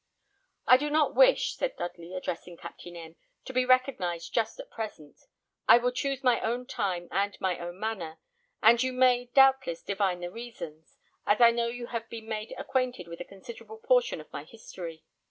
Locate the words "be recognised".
3.53-4.33